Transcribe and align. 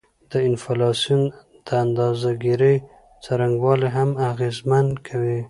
د 0.31 0.33
انفلاسیون 0.49 1.21
د 1.65 1.67
اندازه 1.83 2.29
ګيرۍ 2.43 2.75
څرنګوالی 3.23 3.89
هم 3.97 4.09
اغیزمن 4.29 4.85
کوي 5.07 5.39